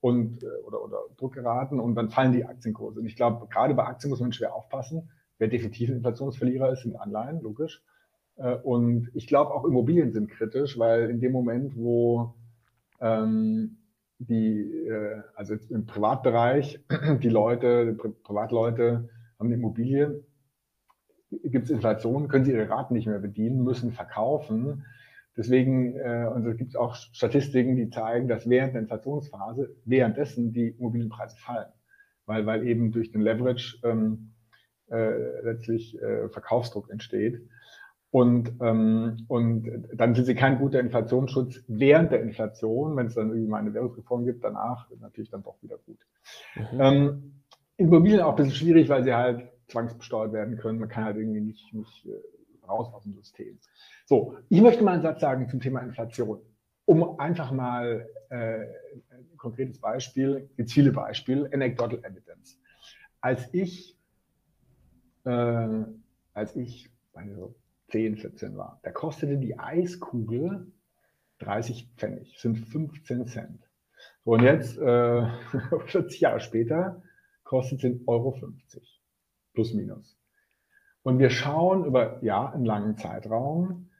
[0.00, 3.00] und, äh, oder, oder Druck geraten und dann fallen die Aktienkurse.
[3.00, 5.10] Und ich glaube, gerade bei Aktien muss man schwer aufpassen.
[5.38, 7.82] Wer definitiv Inflationsverlierer ist, sind Anleihen, logisch.
[8.62, 12.34] Und ich glaube, auch Immobilien sind kritisch, weil in dem Moment, wo
[13.00, 13.78] ähm,
[14.18, 14.90] die,
[15.34, 16.84] also im Privatbereich,
[17.22, 19.08] die Leute, die Privatleute
[19.38, 20.22] haben eine Immobilie.
[21.30, 24.84] Gibt es Inflation, können sie ihre Raten nicht mehr bedienen, müssen verkaufen,
[25.36, 30.68] Deswegen, äh, und es gibt auch Statistiken, die zeigen, dass während der Inflationsphase währenddessen die
[30.68, 31.72] Immobilienpreise fallen,
[32.26, 34.34] weil, weil eben durch den Leverage ähm,
[34.90, 37.40] äh, letztlich äh, Verkaufsdruck entsteht.
[38.12, 42.96] Und, ähm, und dann sind sie kein guter Inflationsschutz während der Inflation.
[42.96, 45.98] Wenn es dann irgendwie mal eine Währungsreform gibt, danach natürlich dann doch wieder gut.
[46.56, 46.80] Mhm.
[46.80, 47.32] Ähm,
[47.76, 50.80] Immobilien auch ein bisschen schwierig, weil sie halt zwangsbesteuert werden können.
[50.80, 53.58] Man kann halt irgendwie nicht, nicht äh, raus aus dem System.
[54.06, 56.40] So, ich möchte mal einen Satz sagen zum Thema Inflation.
[56.86, 58.62] Um einfach mal äh,
[59.10, 62.58] ein konkretes Beispiel, gibt viele Beispiele, Anecdotal Evidence.
[63.20, 63.96] Als ich,
[65.24, 65.84] äh,
[66.34, 67.54] als ich, also
[67.90, 68.80] 10, 14 war.
[68.82, 70.72] Da kostete die Eiskugel
[71.40, 73.70] 30 Pfennig, sind 15 Cent.
[74.24, 75.26] Und jetzt, äh,
[75.86, 77.02] 40 Jahre später,
[77.44, 78.38] kostet sie 1,50 Euro.
[79.52, 80.16] Plus, minus.
[81.02, 83.90] Und wir schauen über, ja, einen langen Zeitraum,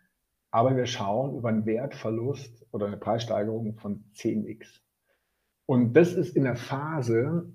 [0.50, 4.80] aber wir schauen über einen Wertverlust oder eine Preissteigerung von 10x.
[5.66, 7.52] Und das ist in der Phase,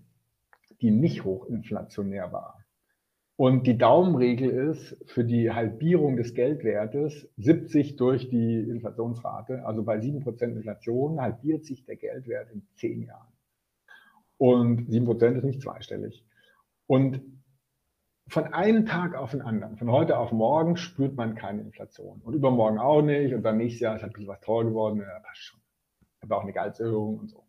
[0.81, 2.64] die nicht hochinflationär war.
[3.37, 9.65] Und die Daumenregel ist für die Halbierung des Geldwertes 70 durch die Inflationsrate.
[9.65, 13.33] Also bei 7% Inflation halbiert sich der Geldwert in 10 Jahren.
[14.37, 16.25] Und 7% ist nicht zweistellig.
[16.87, 17.21] Und
[18.27, 22.21] von einem Tag auf den anderen, von heute auf morgen, spürt man keine Inflation.
[22.21, 23.33] Und übermorgen auch nicht.
[23.33, 25.01] Und dann nächstes Jahr ist halt ein bisschen was teuer geworden.
[25.01, 25.59] Ja, passt schon.
[26.21, 27.43] Aber auch eine Gehaltserhöhung und so.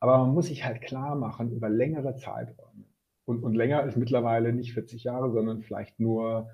[0.00, 2.91] Aber man muss sich halt klar machen über längere Zeiträume
[3.24, 6.48] und, und länger ist mittlerweile nicht 40 Jahre, sondern vielleicht nur,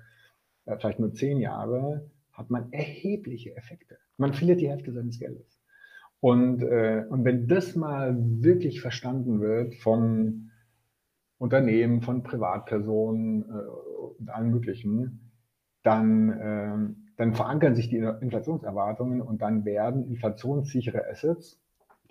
[0.65, 3.97] äh, vielleicht nur 10 Jahre, hat man erhebliche Effekte.
[4.17, 5.59] Man verliert die Hälfte seines Geldes.
[6.21, 10.51] Und, äh, und wenn das mal wirklich verstanden wird von
[11.37, 15.31] Unternehmen, von Privatpersonen äh, und allen möglichen,
[15.83, 21.59] dann, äh, dann verankern sich die Inflationserwartungen und dann werden inflationssichere Assets,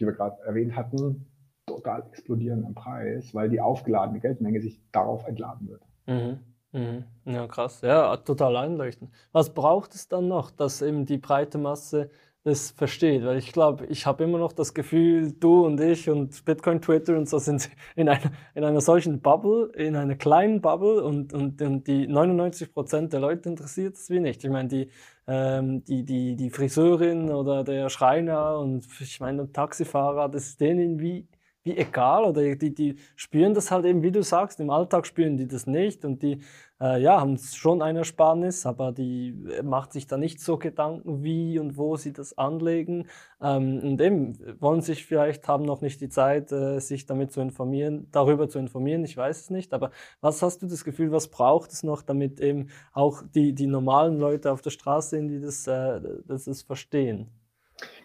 [0.01, 1.27] die wir gerade erwähnt hatten,
[1.69, 5.83] total explodieren am Preis, weil die aufgeladene Geldmenge sich darauf entladen wird.
[6.07, 6.41] Mhm.
[6.73, 7.05] Mhm.
[7.25, 7.81] Ja, krass.
[7.83, 9.11] Ja, total einleuchtend.
[9.33, 12.11] Was braucht es dann noch, dass eben die breite Masse
[12.45, 13.25] das versteht?
[13.25, 17.17] Weil ich glaube, ich habe immer noch das Gefühl, du und ich und Bitcoin Twitter
[17.17, 21.63] und so sind in einer, in einer solchen Bubble, in einer kleinen Bubble und, und,
[21.63, 24.45] und die 99 Prozent der Leute interessiert es wie nicht.
[24.45, 24.91] Ich meine, die,
[25.27, 30.61] ähm, die, die, die Friseurin oder der Schreiner und ich meine, der Taxifahrer, das ist
[30.61, 31.27] denen wie
[31.69, 35.37] wie egal oder die, die spüren das halt eben, wie du sagst, im Alltag spüren
[35.37, 36.41] die das nicht und die
[36.81, 41.23] äh, ja, haben schon eine Ersparnis, aber die äh, macht sich da nicht so Gedanken,
[41.23, 43.07] wie und wo sie das anlegen
[43.43, 47.41] ähm, und eben wollen sich vielleicht, haben noch nicht die Zeit, äh, sich damit zu
[47.41, 51.29] informieren, darüber zu informieren, ich weiß es nicht, aber was hast du das Gefühl, was
[51.29, 55.41] braucht es noch, damit eben auch die, die normalen Leute auf der Straße sind, die
[55.41, 57.29] das, äh, das, das verstehen?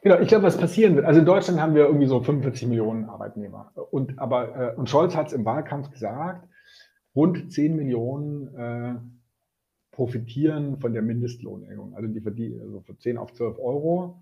[0.03, 1.05] Genau, ich glaube, was passieren wird.
[1.05, 3.71] Also in Deutschland haben wir irgendwie so 45 Millionen Arbeitnehmer.
[3.89, 6.45] Und, aber, äh, und Scholz hat es im Wahlkampf gesagt,
[7.15, 8.95] rund 10 Millionen äh,
[9.91, 11.95] profitieren von der Mindestlohnerhöhung.
[11.95, 14.21] Also die verdienen also von 10 auf 12 Euro.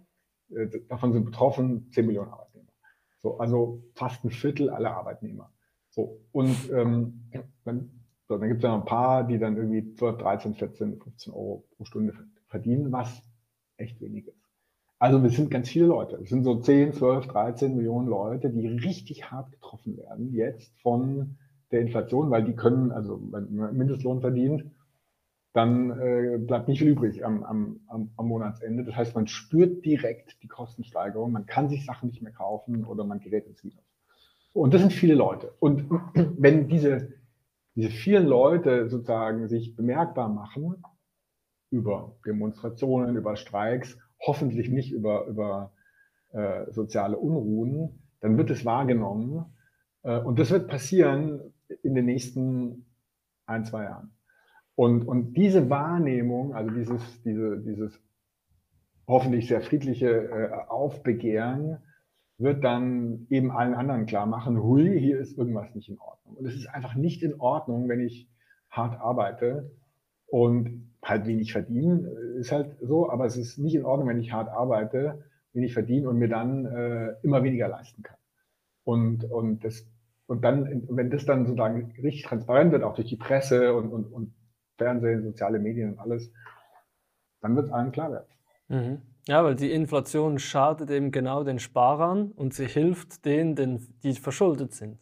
[0.51, 2.69] Äh, davon sind betroffen 10 Millionen Arbeitnehmer.
[3.17, 5.51] So, also fast ein Viertel aller Arbeitnehmer.
[5.89, 7.31] So, und ähm,
[7.63, 7.89] dann,
[8.27, 11.33] so, dann gibt es ja noch ein paar, die dann irgendwie 12, 13, 14, 15
[11.33, 12.13] Euro pro Stunde
[12.45, 13.23] verdienen, was
[13.77, 14.50] echt wenig ist.
[15.01, 16.19] Also wir sind ganz viele Leute.
[16.21, 21.37] Es sind so 10, 12, 13 Millionen Leute, die richtig hart getroffen werden jetzt von
[21.71, 24.63] der Inflation, weil die können, also wenn man Mindestlohn verdient,
[25.53, 28.83] dann äh, bleibt nicht viel übrig am, am, am, Monatsende.
[28.83, 33.03] Das heißt, man spürt direkt die Kostensteigerung, man kann sich Sachen nicht mehr kaufen oder
[33.03, 33.83] man gerät ins Minus.
[34.53, 35.51] Und das sind viele Leute.
[35.59, 37.11] Und wenn diese,
[37.73, 40.83] diese vielen Leute sozusagen sich bemerkbar machen
[41.71, 45.71] über Demonstrationen, über Streiks hoffentlich nicht über, über
[46.31, 49.45] äh, soziale Unruhen, dann wird es wahrgenommen.
[50.03, 51.53] Äh, und das wird passieren
[51.83, 52.85] in den nächsten
[53.45, 54.11] ein, zwei Jahren.
[54.75, 57.99] Und, und diese Wahrnehmung, also dieses, diese, dieses
[59.07, 61.79] hoffentlich sehr friedliche äh, Aufbegehren,
[62.37, 66.37] wird dann eben allen anderen klar machen, hui, hier ist irgendwas nicht in Ordnung.
[66.37, 68.29] Und es ist einfach nicht in Ordnung, wenn ich
[68.69, 69.71] hart arbeite
[70.27, 72.05] und halt wenig verdienen,
[72.37, 76.07] ist halt so, aber es ist nicht in Ordnung, wenn ich hart arbeite, wenig verdiene
[76.09, 78.17] und mir dann äh, immer weniger leisten kann.
[78.83, 79.85] Und, und, das,
[80.27, 84.05] und dann, wenn das dann sozusagen richtig transparent wird, auch durch die Presse und, und,
[84.05, 84.33] und
[84.77, 86.31] Fernsehen, soziale Medien und alles,
[87.41, 88.27] dann wird es allen klar werden.
[88.67, 89.01] Mhm.
[89.27, 93.55] Ja, weil die Inflation schadet eben genau den Sparern und sie hilft denen,
[94.03, 94.97] die verschuldet sind.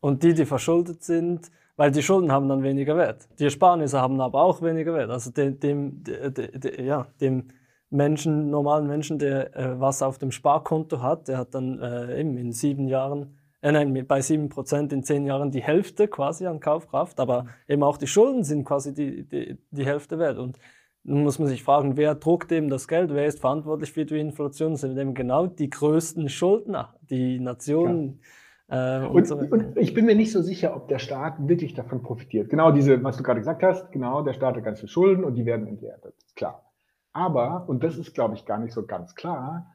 [0.00, 3.26] Und die, die verschuldet sind, weil die Schulden haben dann weniger Wert.
[3.38, 5.08] Die Ersparnisse haben aber auch weniger Wert.
[5.08, 7.44] Also dem, dem, dem, dem ja, dem,
[7.88, 12.36] Menschen, normalen Menschen, der äh, was auf dem Sparkonto hat, der hat dann äh, eben
[12.36, 16.60] in sieben Jahren, äh, nein, bei sieben Prozent in zehn Jahren die Hälfte quasi an
[16.60, 20.36] Kaufkraft, aber eben auch die Schulden sind quasi die, die, die Hälfte wert.
[20.36, 20.58] Und
[21.02, 24.20] nun muss man sich fragen, wer druckt eben das Geld, wer ist verantwortlich für die
[24.20, 24.72] Inflation?
[24.72, 28.20] Das sind eben genau die größten Schuldner, die Nationen.
[28.20, 28.28] Ja.
[28.70, 29.36] Äh, und, und, so.
[29.36, 32.48] und, ich bin mir nicht so sicher, ob der Staat wirklich davon profitiert.
[32.50, 35.34] Genau diese, was du gerade gesagt hast, genau, der Staat hat ganz viele Schulden und
[35.34, 36.64] die werden entwertet, klar.
[37.12, 39.74] Aber, und das ist, glaube ich, gar nicht so ganz klar,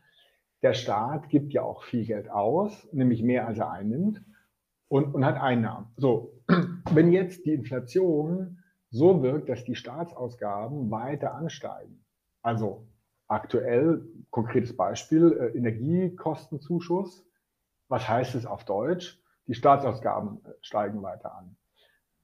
[0.62, 4.24] der Staat gibt ja auch viel Geld aus, nämlich mehr als er einnimmt
[4.88, 5.88] und, und hat Einnahmen.
[5.98, 6.42] So,
[6.92, 12.06] wenn jetzt die Inflation so wirkt, dass die Staatsausgaben weiter ansteigen.
[12.42, 12.88] Also
[13.28, 17.26] aktuell, konkretes Beispiel, äh, Energiekostenzuschuss.
[17.88, 19.20] Was heißt es auf Deutsch?
[19.48, 21.56] Die Staatsausgaben äh, steigen weiter an.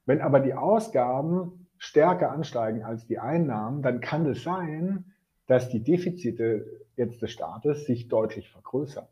[0.06, 5.13] Wenn aber die Ausgaben stärker ansteigen als die Einnahmen, dann kann es sein,
[5.47, 9.08] dass die Defizite jetzt des Staates sich deutlich vergrößern.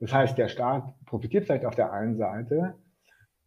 [0.00, 2.74] Das heißt, der Staat profitiert vielleicht auf der einen Seite,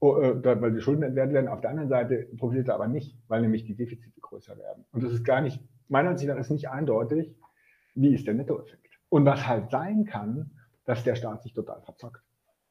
[0.03, 1.47] Oh, äh, weil die Schulden entwertet werden.
[1.47, 4.83] Auf der anderen Seite profitiert er aber nicht, weil nämlich die Defizite größer werden.
[4.91, 7.33] Und das ist gar nicht, meiner Ansicht nach ist nicht eindeutig,
[7.95, 8.99] wie ist der Nettoeffekt.
[9.07, 10.51] Und was halt sein kann,
[10.83, 12.21] dass der Staat sich total verzockt.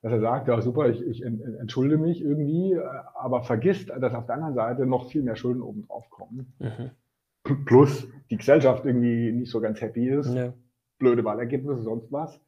[0.02, 2.82] Dass er sagt, ja super, ich, ich entschulde mich irgendwie, äh,
[3.14, 6.52] aber vergisst, dass auf der anderen Seite noch viel mehr Schulden obendrauf kommen.
[6.58, 7.64] Mhm.
[7.64, 10.52] Plus die Gesellschaft irgendwie nicht so ganz happy ist, ja.
[10.98, 12.40] blöde Wahlergebnisse, sonst was.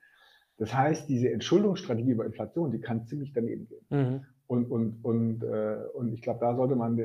[0.56, 3.86] Das heißt, diese Entschuldungsstrategie über Inflation, die kann ziemlich daneben gehen.
[3.90, 4.20] Mhm.
[4.46, 7.00] Und, und, und, äh, und ich glaube, da sollte man,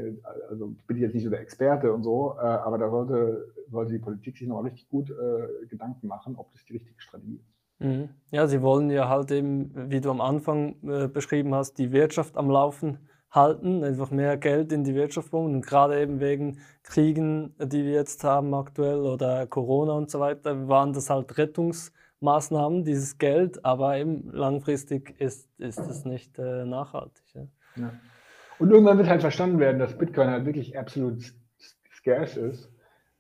[0.50, 3.94] also bin ich jetzt nicht so der Experte und so, äh, aber da sollte, sollte
[3.94, 7.59] die Politik sich nochmal richtig gut äh, Gedanken machen, ob das die richtige Strategie ist.
[7.80, 8.10] Mhm.
[8.32, 12.38] Ja, sie wollen ja halt eben, wie du am Anfang äh, beschrieben hast, die Wirtschaft
[12.38, 13.00] am Laufen
[13.32, 15.56] halten, einfach mehr Geld in die Wirtschaft bringen.
[15.56, 20.68] Und gerade eben wegen Kriegen, die wir jetzt haben aktuell oder Corona und so weiter,
[20.68, 26.66] waren das halt Rettungs- Maßnahmen, dieses Geld, aber eben langfristig ist, ist es nicht äh,
[26.66, 27.24] nachhaltig.
[27.34, 27.48] Ja.
[27.78, 27.94] Ja.
[28.58, 31.34] Und irgendwann wird halt verstanden werden, dass Bitcoin halt wirklich absolut
[31.94, 32.70] scarce ist,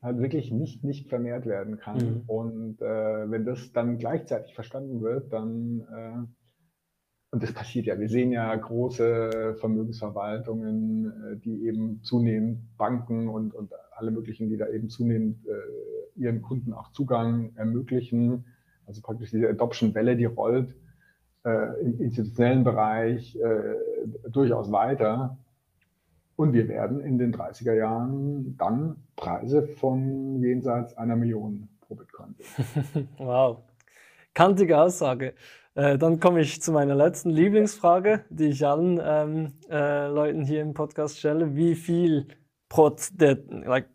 [0.02, 1.98] halt wirklich nicht, nicht vermehrt werden kann.
[1.98, 2.24] Mhm.
[2.28, 8.10] Und äh, wenn das dann gleichzeitig verstanden wird, dann, äh, und das passiert ja, wir
[8.10, 14.68] sehen ja große Vermögensverwaltungen, äh, die eben zunehmend Banken und, und alle möglichen, die da
[14.70, 18.46] eben zunehmend äh, ihren Kunden auch Zugang ermöglichen,
[18.86, 20.76] also praktisch diese Adoption-Welle, die rollt
[21.44, 23.76] äh, im institutionellen Bereich äh,
[24.30, 25.38] durchaus weiter.
[26.40, 32.34] Und wir werden in den 30er Jahren dann Preise von jenseits einer Million pro Bitcoin
[32.38, 33.10] sehen.
[33.18, 33.58] wow.
[34.34, 35.34] Kantige Aussage.
[35.76, 40.62] Äh, dann komme ich zu meiner letzten Lieblingsfrage, die ich allen ähm, äh, Leuten hier
[40.62, 41.58] im Podcast stelle.
[41.58, 42.30] Wie viel
[42.70, 43.40] Proz der,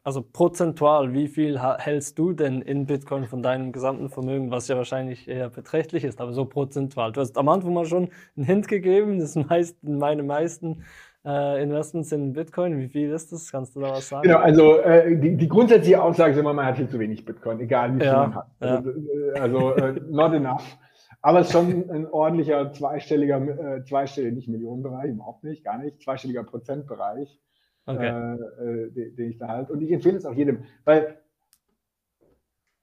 [0.02, 4.76] also prozentual, wie viel hältst du denn in Bitcoin von deinem gesamten Vermögen, was ja
[4.76, 7.12] wahrscheinlich eher beträchtlich ist, aber so prozentual.
[7.12, 10.82] Du hast am Anfang mal schon einen Hint gegeben, das meisten, meine meisten
[11.24, 12.78] äh, Investments in Bitcoin.
[12.78, 13.50] Wie viel ist das?
[13.50, 14.22] Kannst du da was sagen?
[14.22, 17.60] Genau, also äh, die, die, grundsätzliche Aussage ist immer, man hat viel zu wenig Bitcoin,
[17.60, 18.46] egal wie viel ja, man hat.
[18.60, 19.40] Also, ja.
[19.40, 20.78] also äh, not enough.
[21.22, 26.02] Aber es ist schon ein ordentlicher zweistelliger, äh, zweistelliger, nicht Millionenbereich, überhaupt nicht, gar nicht,
[26.02, 27.40] zweistelliger Prozentbereich
[27.86, 28.08] okay.
[28.08, 29.70] äh, den, den, ich da halt.
[29.70, 31.18] Und ich empfehle es auch jedem, weil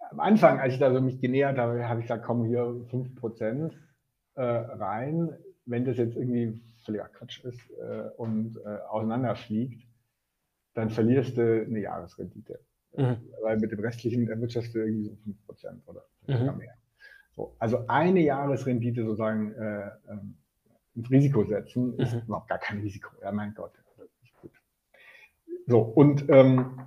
[0.10, 3.72] am Anfang, als ich da so mich genähert habe, habe ich gesagt, komm hier 5%
[4.36, 5.30] äh, rein.
[5.66, 9.88] Wenn das jetzt irgendwie völliger Quatsch ist äh, und äh, auseinanderfliegt,
[10.74, 12.60] dann verlierst du eine Jahresrendite.
[12.96, 13.18] Mhm.
[13.42, 15.18] Weil mit dem restlichen erwirtschaftest du irgendwie so
[15.54, 16.58] 5% oder mhm.
[16.58, 16.76] mehr.
[17.36, 20.38] So, also eine Jahresrendite sozusagen äh, ähm,
[20.96, 22.22] ins Risiko setzen, ist mhm.
[22.28, 23.10] überhaupt gar kein Risiko.
[23.22, 23.72] Ja, mein Gott.
[25.68, 26.80] So, und, ähm,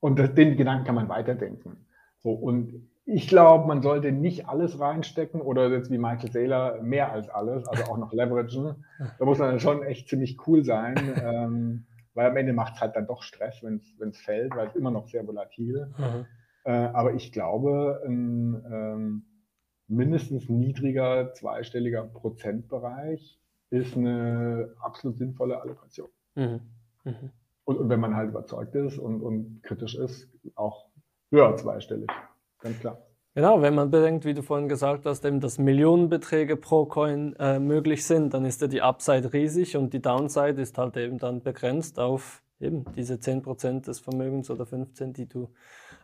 [0.00, 1.86] und das, den Gedanken kann man weiterdenken.
[2.18, 7.10] So, und ich glaube, man sollte nicht alles reinstecken oder jetzt wie Michael Saylor mehr
[7.10, 8.84] als alles, also auch noch leveragen.
[9.18, 12.80] Da muss man dann schon echt ziemlich cool sein, ähm, weil am Ende macht es
[12.80, 15.92] halt dann doch Stress, wenn es fällt, weil es immer noch sehr volatil.
[15.98, 16.26] Mhm.
[16.64, 19.22] Äh, aber ich glaube, ein ähm,
[19.88, 26.08] mindestens niedriger zweistelliger Prozentbereich ist eine absolut sinnvolle Allokation.
[26.36, 26.60] Mhm.
[27.04, 27.30] Mhm.
[27.64, 30.86] Und, und wenn man halt überzeugt ist und, und kritisch ist, auch
[31.30, 32.10] höher zweistellig.
[32.60, 32.98] Ganz klar.
[33.34, 37.60] Genau, wenn man bedenkt, wie du vorhin gesagt hast, eben, dass Millionenbeträge pro Coin äh,
[37.60, 41.42] möglich sind, dann ist ja die Upside riesig und die Downside ist halt eben dann
[41.42, 45.48] begrenzt auf eben diese 10% des Vermögens oder 15%, die du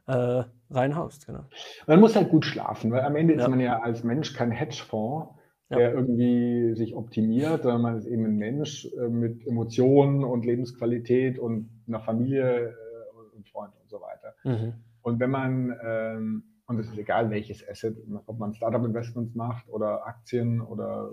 [0.06, 1.26] äh, reinhaust.
[1.26, 1.44] Genau.
[1.86, 3.40] Man muss halt gut schlafen, weil am Ende ja.
[3.42, 5.34] ist man ja als Mensch kein Hedgefonds,
[5.68, 5.78] ja.
[5.78, 11.38] der irgendwie sich optimiert, sondern man ist eben ein Mensch äh, mit Emotionen und Lebensqualität
[11.38, 14.34] und einer Familie äh, und Freunden und so weiter.
[14.44, 14.74] Mhm.
[15.06, 17.96] Und wenn man ähm, und es ist egal welches Asset,
[18.26, 21.10] ob man Startup-Investments macht oder Aktien oder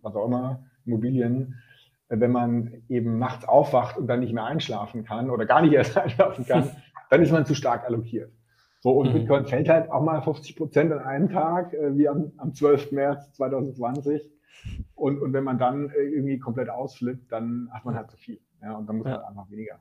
[0.00, 1.60] was auch immer, Immobilien,
[2.08, 5.98] wenn man eben nachts aufwacht und dann nicht mehr einschlafen kann oder gar nicht erst
[5.98, 6.70] einschlafen kann,
[7.10, 8.32] dann ist man zu stark allokiert.
[8.80, 9.18] So, und mhm.
[9.18, 12.92] Bitcoin fällt halt auch mal 50 Prozent an einem Tag, äh, wie am, am 12.
[12.92, 14.32] März 2020.
[14.94, 18.40] Und, und wenn man dann äh, irgendwie komplett ausflippt, dann hat man halt zu viel.
[18.62, 19.18] Ja, und dann muss ja.
[19.18, 19.78] man einfach weniger.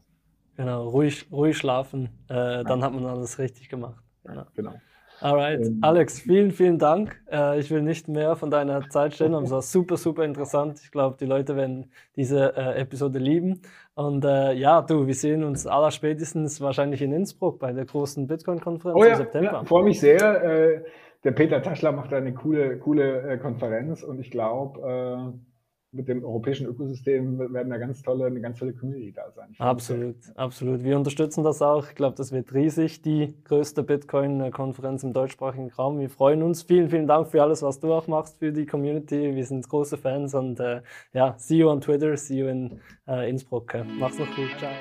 [0.59, 4.03] Genau, ruhig, ruhig schlafen, äh, dann hat man alles richtig gemacht.
[4.25, 4.43] Genau.
[4.53, 4.73] genau.
[5.21, 7.17] Alright, ähm, Alex, vielen, vielen Dank.
[7.31, 10.81] Äh, ich will nicht mehr von deiner Zeit stellen, aber es war super, super interessant.
[10.83, 13.61] Ich glaube, die Leute werden diese äh, Episode lieben.
[13.93, 18.27] Und äh, ja, du, wir sehen uns aller spätestens wahrscheinlich in Innsbruck bei der großen
[18.27, 19.51] Bitcoin-Konferenz oh ja, im September.
[19.53, 20.43] Ja, freue mich sehr.
[20.43, 20.83] Äh,
[21.23, 25.48] der Peter Taschler macht eine coole, coole äh, Konferenz und ich glaube, äh,
[25.91, 29.55] mit dem europäischen Ökosystem werden da ganz tolle, eine ganz tolle Community da sein.
[29.57, 30.83] Absolut, absolut.
[30.83, 31.87] Wir unterstützen das auch.
[31.89, 35.99] Ich glaube, das wird riesig, die größte Bitcoin-Konferenz im deutschsprachigen Raum.
[35.99, 36.61] Wir freuen uns.
[36.61, 39.35] Vielen, vielen Dank für alles, was du auch machst für die Community.
[39.35, 40.81] Wir sind große Fans und äh,
[41.13, 43.73] ja, see you on Twitter, see you in äh, Innsbruck.
[43.99, 44.49] Mach's noch gut.
[44.59, 44.71] Ciao.